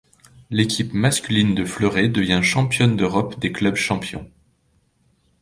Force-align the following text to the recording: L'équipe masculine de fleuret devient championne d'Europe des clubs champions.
L'équipe 0.49 0.95
masculine 0.95 1.53
de 1.53 1.63
fleuret 1.63 2.07
devient 2.09 2.39
championne 2.41 2.97
d'Europe 2.97 3.39
des 3.39 3.51
clubs 3.51 3.75
champions. 3.75 4.27